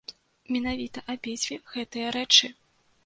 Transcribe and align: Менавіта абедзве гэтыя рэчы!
Менавіта 0.53 1.03
абедзве 1.15 1.55
гэтыя 1.75 2.07
рэчы! 2.17 2.55